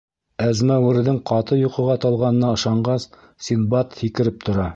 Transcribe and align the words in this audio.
Әзмәүерҙең 0.43 1.19
ҡаты 1.31 1.57
йоҡоға 1.59 1.99
талғанына 2.07 2.49
ышанғас, 2.57 3.07
Синдбад 3.51 3.97
һикереп 4.03 4.43
тора: 4.49 4.69